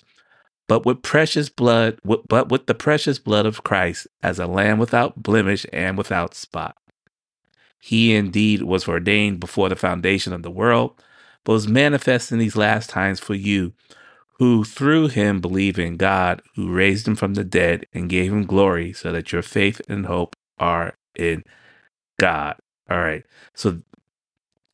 but 0.68 0.86
with 0.86 1.02
precious 1.02 1.48
blood, 1.48 1.98
but 2.04 2.50
with 2.50 2.66
the 2.66 2.74
precious 2.74 3.18
blood 3.18 3.46
of 3.46 3.64
Christ 3.64 4.06
as 4.22 4.38
a 4.38 4.46
lamb 4.46 4.78
without 4.78 5.22
blemish 5.22 5.66
and 5.72 5.98
without 5.98 6.34
spot. 6.34 6.76
He 7.80 8.14
indeed 8.14 8.62
was 8.62 8.86
ordained 8.86 9.40
before 9.40 9.68
the 9.68 9.76
foundation 9.76 10.32
of 10.32 10.42
the 10.42 10.50
world 10.50 10.94
but 11.44 11.52
was 11.52 11.68
manifest 11.68 12.30
in 12.32 12.38
these 12.38 12.56
last 12.56 12.90
times 12.90 13.20
for 13.20 13.34
you, 13.34 13.72
who 14.38 14.64
through 14.64 15.08
him 15.08 15.40
believe 15.40 15.78
in 15.78 15.96
God, 15.96 16.42
who 16.54 16.72
raised 16.72 17.06
him 17.06 17.16
from 17.16 17.34
the 17.34 17.44
dead 17.44 17.86
and 17.92 18.08
gave 18.08 18.32
him 18.32 18.46
glory, 18.46 18.92
so 18.92 19.12
that 19.12 19.32
your 19.32 19.42
faith 19.42 19.80
and 19.88 20.06
hope 20.06 20.36
are 20.58 20.94
in 21.16 21.42
God. 22.18 22.56
All 22.90 23.00
right. 23.00 23.24
So 23.54 23.80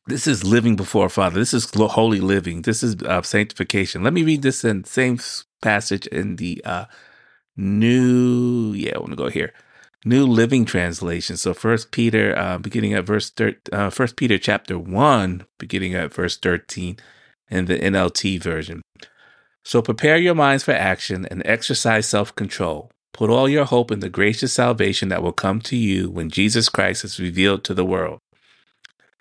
this 0.09 0.27
is 0.27 0.43
living 0.43 0.75
before 0.75 1.07
Father. 1.09 1.39
This 1.39 1.53
is 1.53 1.69
holy 1.73 2.19
living. 2.19 2.63
This 2.63 2.83
is 2.83 2.95
uh, 3.03 3.21
sanctification. 3.21 4.03
Let 4.03 4.13
me 4.13 4.23
read 4.23 4.41
this 4.41 4.63
in 4.65 4.83
same 4.83 5.19
passage 5.61 6.07
in 6.07 6.35
the 6.37 6.61
uh, 6.65 6.85
new. 7.55 8.73
Yeah, 8.73 8.93
I 8.95 8.99
want 8.99 9.11
to 9.11 9.15
go 9.15 9.29
here. 9.29 9.53
New 10.05 10.25
Living 10.25 10.65
Translation. 10.65 11.37
So 11.37 11.53
First 11.53 11.91
Peter, 11.91 12.37
uh, 12.37 12.57
beginning 12.57 12.93
at 12.93 13.05
verse 13.05 13.29
thir- 13.29 13.57
uh, 13.71 13.89
First 13.89 14.15
Peter 14.15 14.37
chapter 14.37 14.79
one, 14.79 15.45
beginning 15.57 15.93
at 15.93 16.13
verse 16.13 16.37
thirteen, 16.37 16.97
in 17.49 17.65
the 17.65 17.77
NLT 17.77 18.41
version. 18.41 18.81
So 19.63 19.81
prepare 19.81 20.17
your 20.17 20.35
minds 20.35 20.63
for 20.63 20.71
action 20.71 21.25
and 21.29 21.41
exercise 21.45 22.07
self 22.07 22.33
control. 22.33 22.91
Put 23.13 23.29
all 23.29 23.49
your 23.49 23.65
hope 23.65 23.91
in 23.91 23.99
the 23.99 24.09
gracious 24.09 24.53
salvation 24.53 25.09
that 25.09 25.21
will 25.21 25.33
come 25.33 25.59
to 25.61 25.75
you 25.75 26.09
when 26.09 26.29
Jesus 26.29 26.69
Christ 26.69 27.03
is 27.03 27.19
revealed 27.19 27.63
to 27.65 27.73
the 27.73 27.85
world. 27.85 28.19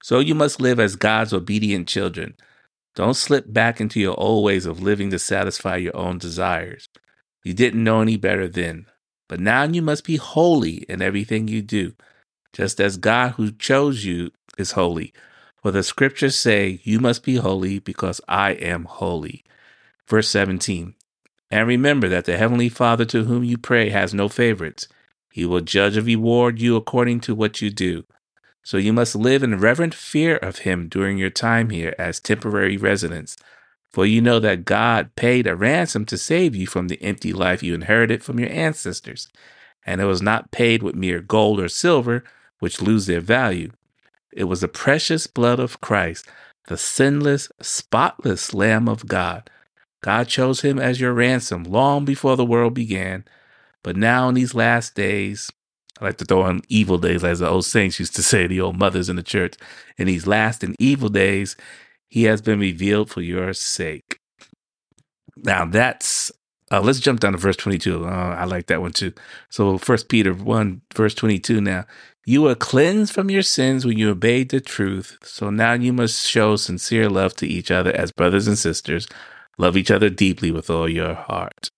So 0.02 0.21
you 0.21 0.35
must 0.35 0.61
live 0.61 0.78
as 0.81 0.97
God's 0.97 1.33
obedient 1.33 1.88
children. 1.88 2.35
Don't 2.95 3.14
slip 3.14 3.52
back 3.52 3.81
into 3.81 4.00
your 4.00 4.19
old 4.19 4.45
ways 4.45 4.67
of 4.67 4.83
living 4.83 5.11
to 5.11 5.19
satisfy 5.19 5.76
your 5.76 5.97
own 5.97 6.19
desires. 6.19 6.88
You 7.45 7.55
didn't 7.55 7.85
know 7.85 8.00
any 8.00 8.17
better 8.17 8.49
then, 8.49 8.87
but 9.28 9.40
now 9.40 9.64
you 9.64 9.83
must 9.83 10.05
be 10.05 10.17
holy 10.17 10.78
in 10.88 11.00
everything 11.00 11.49
you 11.49 11.62
do, 11.62 11.95
just 12.52 12.81
as 12.81 12.97
God 12.97 13.33
who 13.33 13.52
chose 13.52 14.05
you 14.05 14.31
is 14.57 14.73
holy. 14.73 15.12
For 15.62 15.71
the 15.71 15.83
scriptures 15.83 16.37
say, 16.37 16.81
You 16.83 17.00
must 17.00 17.23
be 17.23 17.37
holy 17.37 17.78
because 17.78 18.21
I 18.28 18.52
am 18.52 18.85
holy. 18.85 19.45
Verse 20.07 20.28
17 20.28 20.95
And 21.50 21.69
remember 21.69 22.09
that 22.09 22.25
the 22.25 22.37
Heavenly 22.37 22.69
Father 22.69 23.05
to 23.07 23.25
whom 23.25 23.45
you 23.45 23.59
pray 23.59 23.90
has 23.90 24.14
no 24.14 24.28
favorites. 24.28 24.88
He 25.31 25.45
will 25.45 25.61
judge 25.61 25.97
and 25.97 26.07
reward 26.07 26.61
you 26.61 26.76
according 26.76 27.21
to 27.21 27.35
what 27.35 27.61
you 27.61 27.71
do. 27.71 28.05
So 28.68 28.76
you 28.76 28.92
must 28.92 29.16
live 29.16 29.42
in 29.42 29.58
reverent 29.60 29.94
fear 29.94 30.37
of 30.37 30.58
Him 30.58 30.88
during 30.88 31.16
your 31.16 31.30
time 31.30 31.70
here 31.70 31.94
as 31.98 32.20
temporary 32.20 32.76
residents. 32.76 33.38
For 33.88 34.04
you 34.04 34.20
know 34.20 34.38
that 34.40 34.66
God 34.66 35.16
paid 35.16 35.46
a 35.46 35.56
ransom 35.56 36.04
to 36.04 36.18
save 36.18 36.54
you 36.54 36.66
from 36.66 36.88
the 36.88 37.02
empty 37.02 37.32
life 37.32 37.62
you 37.62 37.72
inherited 37.72 38.22
from 38.22 38.38
your 38.38 38.50
ancestors. 38.50 39.26
And 39.87 40.02
it 40.02 40.04
was 40.04 40.20
not 40.20 40.50
paid 40.50 40.82
with 40.82 40.94
mere 40.94 41.22
gold 41.22 41.60
or 41.60 41.70
silver, 41.70 42.22
which 42.58 42.82
lose 42.82 43.06
their 43.06 43.22
value. 43.22 43.70
It 44.32 44.44
was 44.44 44.60
the 44.60 44.68
precious 44.68 45.26
blood 45.26 45.58
of 45.58 45.80
Christ, 45.80 46.28
the 46.66 46.76
sinless, 46.76 47.50
spotless 47.62 48.52
Lamb 48.52 48.87
of 48.87 49.06
God. 49.06 49.48
God 50.02 50.28
chose 50.28 50.60
him 50.60 50.78
as 50.78 51.00
your 51.00 51.14
ransom 51.14 51.64
long 51.64 52.04
before 52.04 52.37
the 52.37 52.44
world 52.44 52.75
began. 52.75 53.25
But 53.82 53.96
now, 53.96 54.28
in 54.28 54.34
these 54.34 54.54
last 54.54 54.94
days, 54.94 55.50
I 56.00 56.05
like 56.05 56.19
to 56.19 56.25
throw 56.25 56.47
in 56.47 56.62
evil 56.69 56.99
days, 56.99 57.25
as 57.25 57.40
the 57.40 57.49
old 57.49 57.64
saints 57.64 57.99
used 57.99 58.14
to 58.17 58.23
say, 58.23 58.47
the 58.47 58.61
old 58.61 58.78
mothers 58.78 59.09
in 59.09 59.17
the 59.17 59.23
church. 59.23 59.55
In 59.97 60.07
these 60.07 60.26
last 60.26 60.62
and 60.62 60.76
evil 60.78 61.09
days, 61.09 61.57
he 62.09 62.25
has 62.25 62.40
been 62.40 62.61
revealed 62.61 63.11
for 63.11 63.21
your 63.21 63.52
sake. 63.52 64.21
Now, 65.37 65.64
that's, 65.64 66.31
uh, 66.71 66.81
let's 66.81 67.00
jump 67.00 67.21
down 67.21 67.33
to 67.33 67.38
verse 67.38 67.57
22. 67.57 68.07
Uh, 68.07 68.09
I 68.09 68.45
like 68.45 68.67
that 68.67 68.81
one 68.81 68.93
too. 68.93 69.12
So, 69.50 69.78
First 69.78 70.09
Peter 70.09 70.33
1, 70.33 70.83
verse 70.95 71.14
22 71.14 71.61
now. 71.61 71.85
You 72.28 72.43
were 72.43 72.55
cleansed 72.55 73.14
from 73.14 73.31
your 73.31 73.40
sins 73.40 73.87
when 73.87 73.97
you 73.97 74.11
obeyed 74.11 74.50
the 74.50 74.61
truth. 74.61 75.17
So 75.23 75.49
now 75.49 75.73
you 75.73 75.95
must 75.95 76.28
show 76.28 76.57
sincere 76.57 77.09
love 77.09 77.33
to 77.37 77.47
each 77.47 77.71
other 77.71 77.90
as 77.90 78.12
brothers 78.12 78.47
and 78.47 78.59
sisters. 78.59 79.09
Love 79.57 79.78
each 79.78 79.90
other 79.90 80.11
deeply 80.11 80.50
with 80.50 80.69
all 80.69 80.87
your 80.90 81.14
heart. 81.14 81.71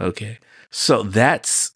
Okay. 0.00 0.38
So 0.70 1.02
that's 1.02 1.73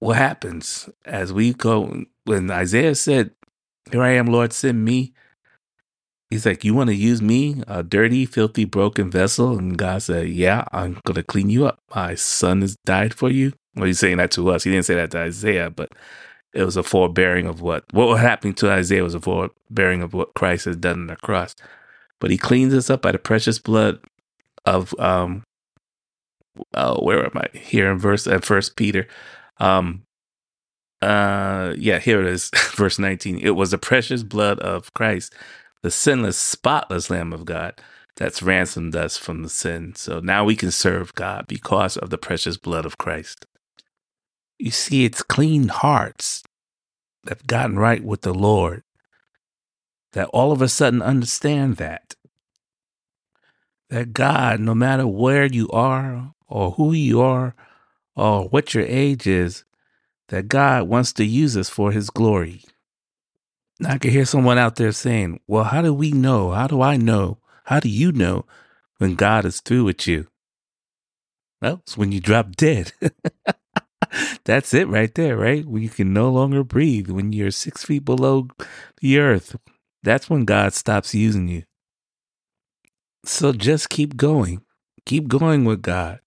what 0.00 0.16
happens 0.16 0.88
as 1.04 1.32
we 1.32 1.52
go. 1.54 2.04
When 2.24 2.50
Isaiah 2.50 2.94
said, 2.94 3.30
Here 3.90 4.02
I 4.02 4.10
am, 4.10 4.26
Lord, 4.26 4.52
send 4.52 4.84
me. 4.84 5.12
He's 6.30 6.46
like, 6.46 6.64
You 6.64 6.74
want 6.74 6.88
to 6.88 6.96
use 6.96 7.22
me, 7.22 7.62
a 7.68 7.82
dirty, 7.82 8.26
filthy, 8.26 8.64
broken 8.64 9.10
vessel? 9.10 9.56
And 9.56 9.78
God 9.78 10.02
said, 10.02 10.28
Yeah, 10.28 10.64
I'm 10.72 11.00
going 11.04 11.16
to 11.16 11.22
clean 11.22 11.50
you 11.50 11.66
up. 11.66 11.78
My 11.94 12.14
son 12.14 12.62
has 12.62 12.76
died 12.84 13.14
for 13.14 13.30
you. 13.30 13.52
Well, 13.76 13.86
he's 13.86 14.00
saying 14.00 14.16
that 14.16 14.32
to 14.32 14.50
us. 14.50 14.64
He 14.64 14.70
didn't 14.70 14.86
say 14.86 14.96
that 14.96 15.12
to 15.12 15.18
Isaiah, 15.18 15.70
but 15.70 15.92
it 16.52 16.64
was 16.64 16.76
a 16.76 16.82
forbearing 16.82 17.46
of 17.46 17.60
what 17.60 17.84
what 17.92 18.08
was 18.08 18.20
happening 18.20 18.54
to 18.54 18.70
Isaiah 18.70 19.04
was 19.04 19.14
a 19.14 19.20
forbearing 19.20 20.02
of 20.02 20.14
what 20.14 20.34
Christ 20.34 20.64
has 20.64 20.76
done 20.76 21.00
on 21.00 21.06
the 21.06 21.16
cross. 21.16 21.54
But 22.20 22.30
he 22.30 22.38
cleans 22.38 22.74
us 22.74 22.90
up 22.90 23.02
by 23.02 23.12
the 23.12 23.18
precious 23.18 23.58
blood 23.58 24.00
of 24.64 24.94
um 24.98 25.44
uh 26.74 26.96
where 26.96 27.24
am 27.24 27.32
I? 27.34 27.56
Here 27.56 27.90
in 27.90 27.98
verse 27.98 28.26
at 28.26 28.44
first 28.44 28.76
Peter. 28.76 29.06
Um 29.60 30.04
uh 31.02 31.74
yeah, 31.78 31.98
here 31.98 32.20
it 32.20 32.26
is, 32.26 32.50
verse 32.74 32.98
19. 32.98 33.38
It 33.38 33.50
was 33.50 33.70
the 33.70 33.78
precious 33.78 34.22
blood 34.22 34.58
of 34.60 34.92
Christ, 34.94 35.34
the 35.82 35.90
sinless, 35.90 36.36
spotless 36.36 37.10
Lamb 37.10 37.32
of 37.32 37.44
God 37.44 37.80
that's 38.16 38.42
ransomed 38.42 38.94
us 38.96 39.16
from 39.16 39.42
the 39.42 39.48
sin. 39.48 39.94
So 39.94 40.20
now 40.20 40.44
we 40.44 40.56
can 40.56 40.70
serve 40.70 41.14
God 41.14 41.46
because 41.46 41.96
of 41.96 42.10
the 42.10 42.18
precious 42.18 42.56
blood 42.58 42.84
of 42.84 42.98
Christ. 42.98 43.46
You 44.58 44.70
see, 44.70 45.06
it's 45.06 45.22
clean 45.22 45.68
hearts 45.68 46.42
that 47.24 47.38
have 47.38 47.46
gotten 47.46 47.78
right 47.78 48.04
with 48.04 48.22
the 48.22 48.34
Lord 48.34 48.82
that 50.12 50.28
all 50.28 50.52
of 50.52 50.60
a 50.60 50.68
sudden 50.68 51.02
understand 51.02 51.76
that. 51.76 52.14
That 53.88 54.12
God, 54.12 54.60
no 54.60 54.74
matter 54.74 55.06
where 55.06 55.46
you 55.46 55.68
are 55.70 56.32
or 56.46 56.72
who 56.72 56.92
you 56.92 57.20
are 57.22 57.54
or 58.16 58.48
what 58.48 58.74
your 58.74 58.84
age 58.84 59.26
is, 59.26 59.64
that 60.28 60.48
God 60.48 60.88
wants 60.88 61.12
to 61.14 61.24
use 61.24 61.56
us 61.56 61.68
for 61.68 61.92
his 61.92 62.10
glory. 62.10 62.62
Now, 63.78 63.92
I 63.92 63.98
can 63.98 64.10
hear 64.10 64.24
someone 64.24 64.58
out 64.58 64.76
there 64.76 64.92
saying, 64.92 65.40
Well, 65.46 65.64
how 65.64 65.82
do 65.82 65.94
we 65.94 66.12
know? 66.12 66.50
How 66.50 66.66
do 66.66 66.82
I 66.82 66.96
know? 66.96 67.38
How 67.64 67.80
do 67.80 67.88
you 67.88 68.12
know 68.12 68.44
when 68.98 69.14
God 69.14 69.44
is 69.44 69.60
through 69.60 69.84
with 69.84 70.06
you? 70.06 70.26
Well, 71.62 71.80
it's 71.82 71.96
when 71.96 72.12
you 72.12 72.20
drop 72.20 72.56
dead. 72.56 72.92
That's 74.44 74.74
it 74.74 74.88
right 74.88 75.14
there, 75.14 75.36
right? 75.36 75.64
When 75.64 75.82
you 75.82 75.88
can 75.88 76.12
no 76.12 76.30
longer 76.30 76.64
breathe, 76.64 77.10
when 77.10 77.32
you're 77.32 77.50
six 77.50 77.84
feet 77.84 78.04
below 78.04 78.48
the 79.00 79.18
earth, 79.18 79.56
that's 80.02 80.28
when 80.28 80.44
God 80.44 80.72
stops 80.72 81.14
using 81.14 81.48
you. 81.48 81.64
So 83.24 83.52
just 83.52 83.90
keep 83.90 84.16
going. 84.16 84.62
Keep 85.06 85.28
going 85.28 85.64
with 85.64 85.82
God. 85.82 86.20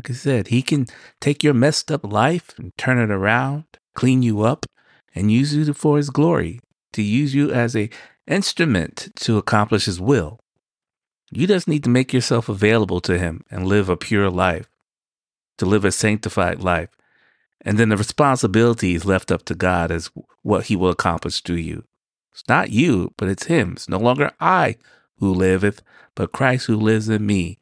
Like 0.00 0.12
I 0.12 0.14
said, 0.14 0.48
He 0.48 0.62
can 0.62 0.86
take 1.20 1.44
your 1.44 1.52
messed 1.52 1.92
up 1.92 2.10
life 2.10 2.58
and 2.58 2.74
turn 2.78 2.96
it 2.96 3.10
around, 3.10 3.64
clean 3.94 4.22
you 4.22 4.40
up, 4.40 4.64
and 5.14 5.30
use 5.30 5.54
you 5.54 5.74
for 5.74 5.98
His 5.98 6.08
glory, 6.08 6.60
to 6.94 7.02
use 7.02 7.34
you 7.34 7.52
as 7.52 7.76
a 7.76 7.90
instrument 8.26 9.10
to 9.16 9.36
accomplish 9.36 9.84
His 9.84 10.00
will. 10.00 10.40
You 11.30 11.46
just 11.46 11.68
need 11.68 11.84
to 11.84 11.90
make 11.90 12.14
yourself 12.14 12.48
available 12.48 13.02
to 13.02 13.18
Him 13.18 13.44
and 13.50 13.66
live 13.66 13.90
a 13.90 13.96
pure 13.98 14.30
life, 14.30 14.70
to 15.58 15.66
live 15.66 15.84
a 15.84 15.92
sanctified 15.92 16.62
life. 16.62 16.88
And 17.60 17.76
then 17.76 17.90
the 17.90 17.98
responsibility 17.98 18.94
is 18.94 19.04
left 19.04 19.30
up 19.30 19.44
to 19.44 19.54
God 19.54 19.90
as 19.90 20.10
what 20.40 20.68
He 20.68 20.76
will 20.76 20.88
accomplish 20.88 21.42
through 21.42 21.56
you. 21.56 21.84
It's 22.32 22.48
not 22.48 22.70
you, 22.70 23.12
but 23.18 23.28
it's 23.28 23.48
Him. 23.48 23.72
It's 23.72 23.86
no 23.86 23.98
longer 23.98 24.32
I 24.40 24.76
who 25.18 25.34
liveth, 25.34 25.82
but 26.14 26.32
Christ 26.32 26.68
who 26.68 26.76
lives 26.76 27.10
in 27.10 27.26
me. 27.26 27.58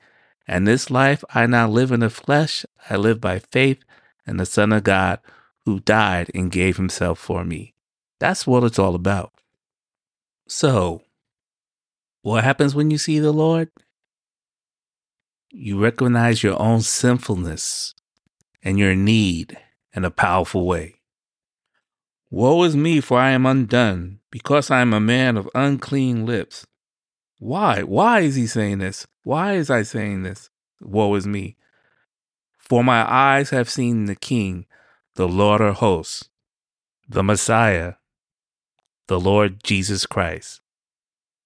And 0.49 0.67
this 0.67 0.91
life 0.91 1.23
I 1.35 1.47
now 1.47 1.69
live 1.69 1.93
in 1.93 2.01
the 2.01 2.09
flesh, 2.09 2.65
I 2.89 2.97
live 2.97 3.21
by 3.21 3.39
faith 3.39 3.85
in 4.27 4.39
the 4.39 4.47
Son 4.47 4.73
of 4.73 4.83
God 4.83 5.21
who 5.67 5.81
died 5.81 6.31
and 6.35 6.51
gave 6.51 6.79
Himself 6.79 7.19
for 7.19 7.45
me. 7.45 7.75
That's 8.19 8.47
what 8.47 8.65
it's 8.65 8.79
all 8.79 8.95
about. 8.95 9.33
So, 10.49 11.03
what 12.23 12.45
happens 12.45 12.75
when 12.75 12.91
you 12.91 12.97
see 12.97 13.19
the 13.19 13.33
Lord? 13.33 13.69
You 15.51 15.79
recognize 15.79 16.43
your 16.43 16.61
own 16.61 16.81
sinfulness 16.81 17.95
and 18.63 18.79
your 18.79 18.95
need 18.95 19.59
in 19.93 20.05
a 20.05 20.11
powerful 20.11 20.67
way. 20.67 20.95
Woe 22.31 22.63
is 22.65 22.77
me, 22.77 23.01
for 23.01 23.19
I 23.19 23.31
am 23.31 23.47
undone, 23.47 24.21
because 24.31 24.71
I 24.71 24.81
am 24.81 24.93
a 24.93 25.01
man 25.01 25.37
of 25.37 25.49
unclean 25.55 26.27
lips. 26.27 26.67
Why? 27.39 27.83
Why 27.83 28.21
is 28.21 28.35
he 28.35 28.47
saying 28.47 28.79
this? 28.79 29.07
Why 29.23 29.55
is 29.55 29.71
I 29.71 29.83
saying 29.83 30.23
this? 30.23 30.51
Woe 30.81 31.15
is 31.15 31.27
me. 31.27 31.57
For 32.57 32.85
my 32.85 33.11
eyes 33.11 33.51
have 33.51 33.71
seen 33.71 34.07
the 34.07 34.17
King, 34.17 34.67
the 35.15 35.29
Lord 35.29 35.61
of 35.61 35.77
hosts, 35.77 36.29
the 37.09 37.23
Messiah, 37.23 37.95
the 39.07 39.19
Lord 39.19 39.63
Jesus 39.65 40.05
Christ, 40.05 40.61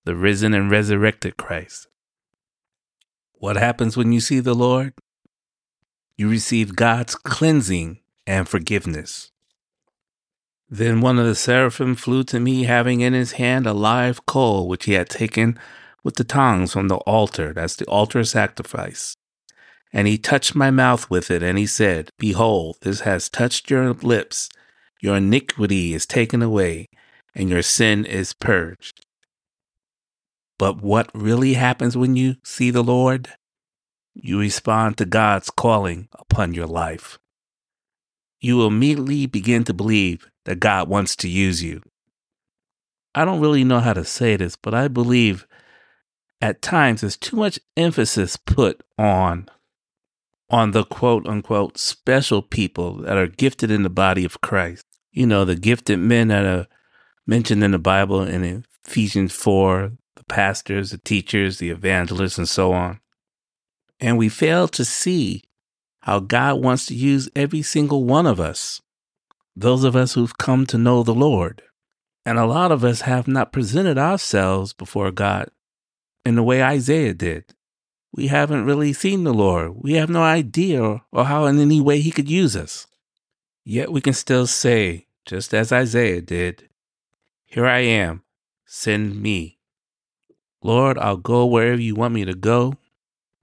the 0.05 0.17
risen 0.17 0.55
and 0.55 0.71
resurrected 0.71 1.37
Christ. 1.37 1.87
What 3.35 3.57
happens 3.57 3.97
when 3.97 4.13
you 4.13 4.21
see 4.21 4.41
the 4.41 4.55
Lord? 4.55 4.95
You 6.17 6.29
receive 6.29 6.77
God's 6.77 7.15
cleansing 7.15 8.01
and 8.27 8.49
forgiveness. 8.49 9.31
Then 10.69 11.01
one 11.01 11.19
of 11.19 11.27
the 11.27 11.35
seraphim 11.35 11.95
flew 11.95 12.25
to 12.25 12.41
me, 12.41 12.65
having 12.65 13.01
in 13.01 13.13
his 13.13 13.33
hand 13.33 13.67
a 13.67 13.73
live 13.73 14.25
coal 14.27 14.69
which 14.69 14.87
he 14.87 14.95
had 14.95 15.09
taken 15.09 15.59
with 16.05 16.17
the 16.17 16.25
tongs 16.25 16.73
from 16.73 16.89
the 16.89 16.97
altar, 16.99 17.53
that's 17.53 17.77
the 17.77 17.87
altar 17.87 18.25
sacrifice. 18.25 19.17
And 19.93 20.09
he 20.09 20.19
touched 20.19 20.55
my 20.55 20.71
mouth 20.71 21.11
with 21.11 21.31
it, 21.31 21.43
and 21.43 21.59
he 21.59 21.67
said, 21.67 22.11
Behold, 22.19 22.79
this 22.83 23.01
has 23.01 23.29
touched 23.29 23.71
your 23.71 23.93
lips. 23.95 24.49
Your 25.01 25.17
iniquity 25.17 25.95
is 25.95 26.07
taken 26.07 26.43
away, 26.43 26.89
and 27.35 27.51
your 27.51 27.63
sin 27.63 28.05
is 28.07 28.33
purged. 28.33 29.05
But 30.59 30.83
what 30.83 31.11
really 31.15 31.55
happens 31.55 31.97
when 31.97 32.17
you 32.17 32.37
see 32.45 32.71
the 32.71 32.85
Lord? 32.85 33.29
You 34.15 34.41
respond 34.41 34.99
to 34.99 35.05
God's 35.07 35.51
calling 35.51 36.09
upon 36.19 36.55
your 36.55 36.67
life. 36.67 37.19
you 38.41 38.67
immediately 38.67 39.27
begin 39.27 39.65
to 39.65 39.75
believe 39.75 40.29
that 40.45 40.61
God 40.61 40.89
wants 40.89 41.17
to 41.17 41.29
use 41.29 41.63
you. 41.63 41.83
I 43.15 43.25
don't 43.25 43.41
really 43.41 43.65
know 43.65 43.81
how 43.81 43.93
to 43.95 44.05
say 44.05 44.37
this, 44.37 44.57
but 44.57 44.75
I 44.75 44.89
believe 44.89 45.47
at 46.43 46.61
times 46.61 47.01
there's 47.01 47.17
too 47.17 47.37
much 47.37 47.61
emphasis 47.77 48.37
put 48.37 48.83
on 48.99 49.49
on 50.51 50.73
the 50.73 50.85
quote 50.85 51.27
unquote 51.27 51.79
special 51.79 52.43
people 52.43 52.97
that 52.97 53.17
are 53.17 53.29
gifted 53.29 53.71
in 53.71 53.85
the 53.85 53.89
body 53.89 54.25
of 54.25 54.41
Christ. 54.43 54.85
You 55.13 55.27
know, 55.27 55.45
the 55.45 55.55
gifted 55.55 56.01
men 56.01 56.29
that 56.29 56.45
are 56.45 56.67
mentioned 57.27 57.63
in 57.63 57.71
the 57.71 57.79
Bible 57.79 58.23
in 58.23 58.65
Ephesians 58.85 59.33
4, 59.33 59.93
the 60.17 60.25
pastors, 60.25 60.91
the 60.91 60.99
teachers, 60.99 61.59
the 61.59 61.71
evangelists, 61.71 62.39
and 62.39 62.49
so 62.49 62.73
on. 62.73 62.99
And 64.01 64.19
we 64.19 64.29
fail 64.29 64.67
to 64.69 64.85
see 64.85 65.45
how 66.01 66.19
God 66.19 66.61
wants 66.61 66.87
to 66.87 66.95
use 66.95 67.31
every 67.37 67.63
single 67.63 68.05
one 68.05 68.27
of 68.27 68.41
us, 68.41 68.83
those 69.55 69.85
of 69.85 69.95
us 69.95 70.15
who've 70.15 70.37
come 70.37 70.67
to 70.67 70.77
know 70.79 71.05
the 71.05 71.15
Lord. 71.15 71.63
And 72.27 72.39
a 72.39 72.47
lot 72.47 72.73
of 72.73 72.85
us 72.85 73.03
have 73.03 73.29
not 73.29 73.53
presented 73.53 73.97
ourselves 73.97 74.73
before 74.73 75.13
God 75.13 75.49
in 76.25 76.35
the 76.35 76.43
way 76.43 76.63
Isaiah 76.63 77.15
did. 77.15 77.55
We 78.13 78.29
haven't 78.29 78.67
really 78.67 78.93
seen 78.93 79.25
the 79.25 79.33
Lord. 79.33 79.73
We 79.77 79.95
have 79.95 80.11
no 80.11 80.23
idea 80.23 81.03
or 81.11 81.25
how 81.25 81.47
in 81.47 81.59
any 81.59 81.81
way 81.81 82.01
he 82.01 82.11
could 82.11 82.31
use 82.31 82.55
us. 82.57 82.87
Yet 83.65 83.91
we 83.91 84.01
can 84.01 84.13
still 84.13 84.47
say, 84.47 85.07
just 85.25 85.55
as 85.55 85.73
Isaiah 85.73 86.21
did, 86.21 86.69
Here 87.45 87.67
I 87.67 87.79
am, 87.81 88.23
send 88.67 89.21
me. 89.21 89.59
Lord, 90.63 90.99
I'll 90.99 91.17
go 91.17 91.47
wherever 91.47 91.81
you 91.81 91.95
want 91.95 92.15
me 92.15 92.25
to 92.25 92.35
go. 92.35 92.75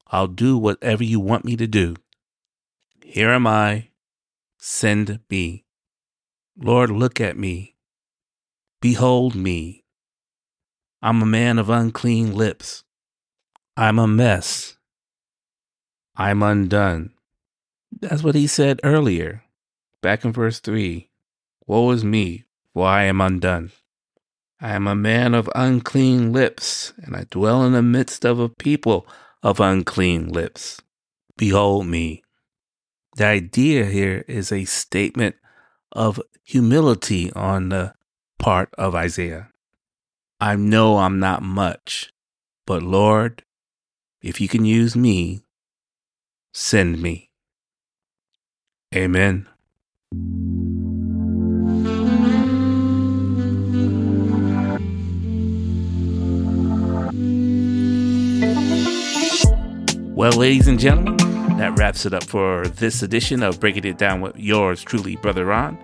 I'll 0.08 0.28
do 0.28 0.58
whatever 0.58 1.04
you 1.04 1.20
want 1.20 1.46
me 1.46 1.56
to 1.56 1.68
do. 1.68 1.96
Here 3.04 3.30
am 3.30 3.48
I, 3.48 3.90
send 4.58 5.20
me. 5.30 5.66
Lord, 6.58 6.90
look 6.90 7.20
at 7.22 7.38
me. 7.38 7.76
Behold 8.82 9.36
me. 9.36 9.84
I'm 11.02 11.22
a 11.22 11.26
man 11.26 11.60
of 11.60 11.70
unclean 11.70 12.36
lips. 12.36 12.84
I'm 13.78 13.98
a 14.00 14.08
mess. 14.08 14.78
I'm 16.18 16.44
undone. 16.44 17.12
That's 18.02 18.24
what 18.24 18.36
he 18.36 18.48
said 18.48 18.82
earlier, 18.84 19.44
back 20.02 20.26
in 20.26 20.34
verse 20.34 20.60
3. 20.60 21.10
Woe 21.66 21.92
is 21.92 22.04
me, 22.04 22.44
for 22.74 22.86
I 22.86 23.04
am 23.04 23.22
undone. 23.22 23.72
I 24.60 24.72
am 24.72 24.88
a 24.88 24.96
man 24.96 25.34
of 25.34 25.50
unclean 25.56 26.34
lips, 26.34 26.92
and 26.98 27.16
I 27.16 27.26
dwell 27.30 27.64
in 27.64 27.72
the 27.72 27.82
midst 27.82 28.26
of 28.26 28.40
a 28.40 28.50
people 28.50 29.08
of 29.42 29.62
unclean 29.62 30.28
lips. 30.28 30.82
Behold 31.38 31.88
me. 31.88 32.24
The 33.16 33.26
idea 33.26 33.86
here 33.86 34.26
is 34.28 34.52
a 34.52 34.66
statement 34.66 35.38
of 35.94 36.22
humility 36.44 37.32
on 37.32 37.70
the 37.70 37.94
part 38.38 38.74
of 38.78 38.96
Isaiah. 38.96 39.50
I 40.42 40.56
know 40.56 41.00
I'm 41.00 41.20
not 41.20 41.44
much, 41.44 42.14
but 42.66 42.82
Lord, 42.82 43.44
if 44.22 44.40
you 44.40 44.48
can 44.48 44.64
use 44.64 44.96
me, 44.96 45.44
send 46.54 47.02
me. 47.02 47.30
Amen. 48.96 49.48
Well, 60.16 60.32
ladies 60.32 60.70
and 60.70 60.80
gentlemen, 60.80 61.18
that 61.58 61.78
wraps 61.78 62.06
it 62.06 62.14
up 62.14 62.24
for 62.24 62.66
this 62.66 63.04
edition 63.04 63.44
of 63.44 63.60
Breaking 63.60 63.84
It 63.84 63.98
Down 63.98 64.22
with 64.22 64.38
yours 64.38 64.82
truly, 64.84 65.18
Brother 65.18 65.44
Ron. 65.46 65.78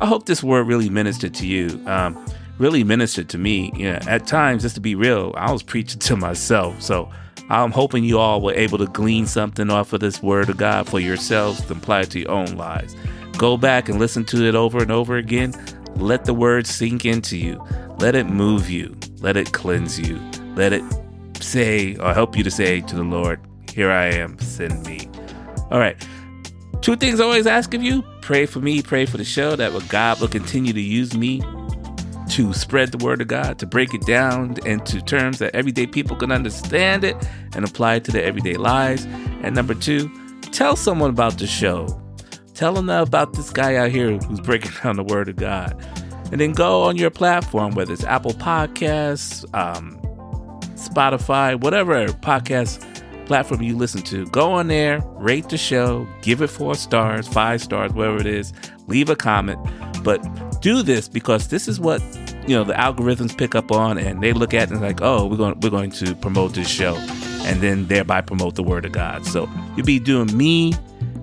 I 0.00 0.06
hope 0.06 0.26
this 0.26 0.44
word 0.44 0.68
really 0.68 0.88
ministered 0.88 1.34
to 1.34 1.46
you. 1.46 1.82
Um, 1.86 2.24
really 2.60 2.84
ministered 2.84 3.28
to 3.30 3.38
me. 3.38 3.72
At 3.84 4.26
times, 4.26 4.62
just 4.62 4.74
to 4.76 4.80
be 4.80 4.94
real, 4.94 5.34
I 5.36 5.50
was 5.50 5.62
preaching 5.62 5.98
to 6.00 6.16
myself. 6.16 6.80
So 6.82 7.10
I'm 7.48 7.72
hoping 7.72 8.04
you 8.04 8.18
all 8.18 8.40
were 8.40 8.52
able 8.52 8.78
to 8.78 8.86
glean 8.86 9.26
something 9.26 9.70
off 9.70 9.92
of 9.92 10.00
this 10.00 10.22
word 10.22 10.50
of 10.50 10.58
God 10.58 10.88
for 10.88 11.00
yourselves 11.00 11.62
to 11.62 11.72
apply 11.72 12.02
it 12.02 12.10
to 12.10 12.20
your 12.20 12.30
own 12.30 12.56
lives. 12.56 12.94
Go 13.38 13.56
back 13.56 13.88
and 13.88 13.98
listen 13.98 14.24
to 14.26 14.44
it 14.46 14.54
over 14.54 14.82
and 14.82 14.92
over 14.92 15.16
again. 15.16 15.54
Let 15.96 16.26
the 16.26 16.34
word 16.34 16.66
sink 16.66 17.06
into 17.06 17.38
you. 17.38 17.64
Let 17.98 18.14
it 18.14 18.24
move 18.24 18.68
you. 18.68 18.94
Let 19.20 19.36
it 19.36 19.52
cleanse 19.52 19.98
you. 19.98 20.20
Let 20.54 20.74
it 20.74 20.84
say 21.40 21.96
or 21.96 22.12
help 22.12 22.36
you 22.36 22.44
to 22.44 22.50
say 22.50 22.82
to 22.82 22.94
the 22.94 23.02
Lord, 23.02 23.40
Here 23.72 23.90
I 23.90 24.06
am, 24.06 24.38
send 24.38 24.86
me. 24.86 25.08
All 25.70 25.78
right. 25.78 25.96
Two 26.82 26.96
things 26.96 27.20
I 27.20 27.24
always 27.24 27.46
ask 27.46 27.72
of 27.74 27.82
you 27.82 28.02
pray 28.20 28.46
for 28.46 28.60
me, 28.60 28.82
pray 28.82 29.06
for 29.06 29.16
the 29.16 29.24
show 29.24 29.56
that 29.56 29.72
God 29.88 30.20
will 30.20 30.28
continue 30.28 30.72
to 30.72 30.80
use 30.80 31.16
me 31.16 31.42
to 32.30 32.52
spread 32.52 32.92
the 32.92 33.04
word 33.04 33.20
of 33.20 33.28
God, 33.28 33.58
to 33.58 33.66
break 33.66 33.92
it 33.92 34.06
down 34.06 34.56
into 34.64 35.02
terms 35.02 35.38
that 35.38 35.54
everyday 35.54 35.86
people 35.86 36.16
can 36.16 36.30
understand 36.30 37.04
it 37.04 37.16
and 37.54 37.64
apply 37.64 37.96
it 37.96 38.04
to 38.04 38.12
their 38.12 38.24
everyday 38.24 38.54
lives. 38.54 39.04
And 39.42 39.54
number 39.54 39.74
two, 39.74 40.10
tell 40.52 40.76
someone 40.76 41.10
about 41.10 41.38
the 41.38 41.46
show. 41.46 42.00
Tell 42.54 42.74
them 42.74 42.88
about 42.88 43.32
this 43.32 43.50
guy 43.50 43.76
out 43.76 43.90
here 43.90 44.16
who's 44.18 44.40
breaking 44.40 44.72
down 44.82 44.96
the 44.96 45.02
word 45.02 45.28
of 45.28 45.36
God. 45.36 45.76
And 46.30 46.40
then 46.40 46.52
go 46.52 46.82
on 46.82 46.96
your 46.96 47.10
platform, 47.10 47.74
whether 47.74 47.92
it's 47.92 48.04
Apple 48.04 48.32
Podcasts, 48.32 49.44
um, 49.54 49.98
Spotify, 50.76 51.60
whatever 51.60 52.06
podcast 52.06 52.86
platform 53.26 53.62
you 53.62 53.76
listen 53.76 54.02
to, 54.02 54.26
go 54.26 54.52
on 54.52 54.68
there, 54.68 55.00
rate 55.16 55.48
the 55.48 55.58
show, 55.58 56.06
give 56.22 56.42
it 56.42 56.48
four 56.48 56.74
stars, 56.74 57.28
five 57.28 57.60
stars, 57.60 57.92
whatever 57.92 58.18
it 58.18 58.26
is, 58.26 58.52
leave 58.86 59.08
a 59.08 59.16
comment. 59.16 59.58
But 60.02 60.20
do 60.60 60.82
this 60.82 61.08
because 61.08 61.48
this 61.48 61.68
is 61.68 61.80
what 61.80 62.02
you 62.46 62.56
know 62.56 62.64
the 62.64 62.74
algorithms 62.74 63.36
pick 63.36 63.54
up 63.54 63.70
on, 63.72 63.98
and 63.98 64.22
they 64.22 64.32
look 64.32 64.54
at 64.54 64.70
and 64.70 64.80
like, 64.80 65.00
oh, 65.02 65.26
we're 65.26 65.36
going 65.36 65.58
we're 65.60 65.70
going 65.70 65.90
to 65.92 66.14
promote 66.16 66.54
this 66.54 66.68
show, 66.68 66.96
and 67.44 67.60
then 67.60 67.86
thereby 67.86 68.20
promote 68.20 68.54
the 68.54 68.62
word 68.62 68.84
of 68.84 68.92
God. 68.92 69.26
So 69.26 69.48
you'll 69.76 69.86
be 69.86 69.98
doing 69.98 70.36
me 70.36 70.74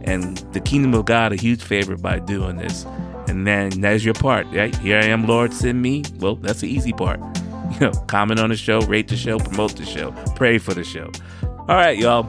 and 0.03 0.37
the 0.53 0.59
kingdom 0.59 0.93
of 0.93 1.05
God 1.05 1.33
a 1.33 1.35
huge 1.35 1.61
favor 1.61 1.97
by 1.97 2.19
doing 2.19 2.55
this. 2.57 2.85
And 3.27 3.45
then 3.45 3.69
that's 3.81 4.05
your 4.05 4.13
part, 4.13 4.47
right? 4.53 4.73
Here 4.77 4.97
I 4.97 5.05
am, 5.05 5.27
Lord, 5.27 5.53
send 5.53 5.81
me. 5.81 6.03
Well, 6.19 6.35
that's 6.35 6.61
the 6.61 6.67
easy 6.69 6.93
part. 6.93 7.19
You 7.69 7.81
know, 7.81 7.91
comment 8.07 8.39
on 8.39 8.49
the 8.49 8.55
show, 8.55 8.79
rate 8.79 9.09
the 9.09 9.17
show, 9.17 9.39
promote 9.39 9.75
the 9.75 9.85
show, 9.85 10.11
pray 10.37 10.57
for 10.57 10.73
the 10.73 10.85
show. 10.85 11.11
All 11.43 11.75
right, 11.75 11.97
y'all. 11.97 12.25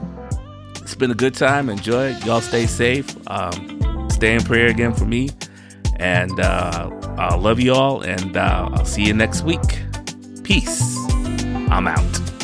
It's 0.81 0.95
been 0.95 1.11
a 1.11 1.15
good 1.15 1.33
time. 1.33 1.69
Enjoy 1.69 2.07
it. 2.07 2.25
Y'all 2.25 2.41
stay 2.41 2.65
safe. 2.65 3.15
Um, 3.27 4.09
stay 4.09 4.33
in 4.33 4.43
prayer 4.43 4.67
again 4.67 4.93
for 4.93 5.05
me. 5.05 5.29
And 5.99 6.39
uh, 6.39 6.89
I 7.17 7.35
love 7.35 7.59
you 7.59 7.73
all. 7.73 8.01
And 8.01 8.35
uh, 8.37 8.69
I'll 8.73 8.85
see 8.85 9.03
you 9.03 9.13
next 9.13 9.43
week. 9.43 9.79
Peace. 10.43 10.97
I'm 11.69 11.87
out. 11.87 12.38